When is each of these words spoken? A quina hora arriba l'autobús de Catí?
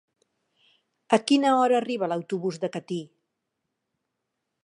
A 1.17 1.19
quina 1.31 1.51
hora 1.57 1.77
arriba 1.81 2.09
l'autobús 2.13 2.59
de 2.65 2.71
Catí? 2.77 2.99